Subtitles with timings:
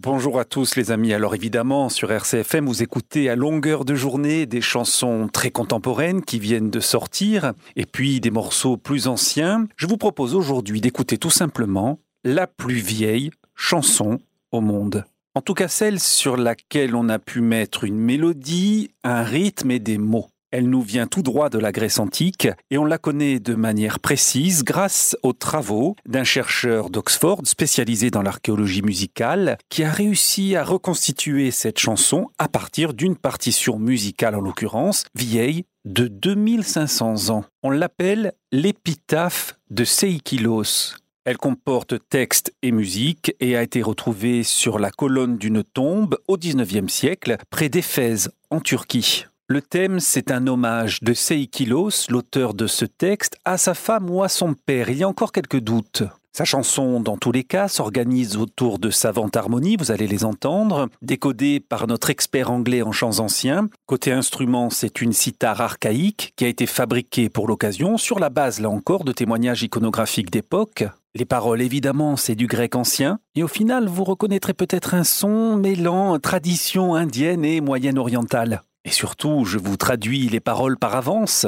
[0.00, 1.12] Bonjour à tous les amis.
[1.12, 6.38] Alors évidemment, sur RCFM, vous écoutez à longueur de journée des chansons très contemporaines qui
[6.38, 9.66] viennent de sortir et puis des morceaux plus anciens.
[9.74, 14.20] Je vous propose aujourd'hui d'écouter tout simplement la plus vieille chanson
[14.52, 15.04] au monde.
[15.34, 19.80] En tout cas celle sur laquelle on a pu mettre une mélodie, un rythme et
[19.80, 20.28] des mots.
[20.50, 24.00] Elle nous vient tout droit de la Grèce antique et on la connaît de manière
[24.00, 30.64] précise grâce aux travaux d'un chercheur d'Oxford spécialisé dans l'archéologie musicale qui a réussi à
[30.64, 37.44] reconstituer cette chanson à partir d'une partition musicale en l'occurrence vieille de 2500 ans.
[37.62, 40.94] On l'appelle l'épitaphe de Seikilos.
[41.26, 46.38] Elle comporte texte et musique et a été retrouvée sur la colonne d'une tombe au
[46.38, 49.26] XIXe siècle près d'Éphèse en Turquie.
[49.50, 54.22] Le thème, c'est un hommage de Seikilos, l'auteur de ce texte, à sa femme ou
[54.22, 54.90] à son père.
[54.90, 56.02] Il y a encore quelques doutes.
[56.34, 60.90] Sa chanson, dans tous les cas, s'organise autour de savantes harmonies, vous allez les entendre,
[61.00, 63.70] décodées par notre expert anglais en chants anciens.
[63.86, 68.60] Côté instrument, c'est une cithare archaïque qui a été fabriquée pour l'occasion sur la base,
[68.60, 70.84] là encore, de témoignages iconographiques d'époque.
[71.14, 75.56] Les paroles, évidemment, c'est du grec ancien, et au final, vous reconnaîtrez peut-être un son
[75.56, 78.60] mêlant tradition indienne et moyenne-orientale.
[78.84, 81.46] Et surtout, je vous traduis les paroles par avance.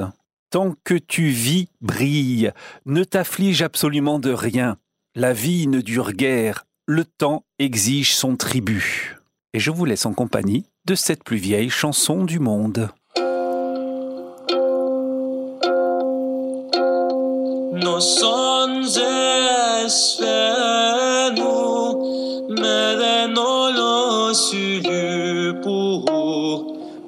[0.51, 2.53] Tant que tu vis, brille.
[2.87, 4.77] Ne t'afflige absolument de rien.
[5.15, 6.65] La vie ne dure guère.
[6.87, 9.17] Le temps exige son tribut.
[9.55, 12.91] Et je vous laisse en compagnie de cette plus vieille chanson du monde.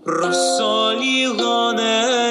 [0.04, 1.54] Λίγο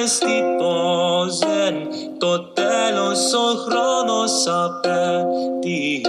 [0.02, 1.76] αισθητόζεν
[2.18, 6.02] το τέλος ο χρόνος απέτει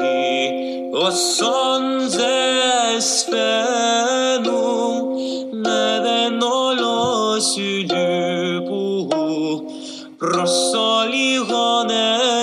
[0.91, 4.93] όσον ζες φαίνουν
[5.51, 9.07] με δεν όλος σου λυπού.
[10.17, 11.65] Ρωσό λίγο